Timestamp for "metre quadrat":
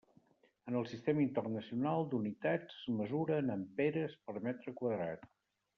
4.49-5.35